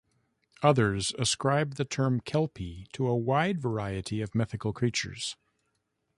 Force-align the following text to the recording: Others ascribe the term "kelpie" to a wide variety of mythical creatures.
Others 0.63 1.13
ascribe 1.19 1.75
the 1.75 1.85
term 1.85 2.21
"kelpie" 2.21 2.87
to 2.93 3.07
a 3.07 3.15
wide 3.15 3.59
variety 3.61 4.19
of 4.19 4.33
mythical 4.33 4.73
creatures. 4.73 5.35